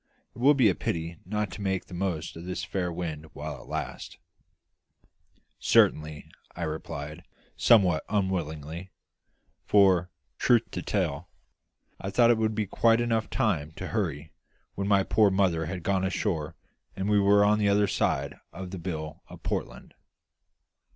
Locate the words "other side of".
17.69-18.71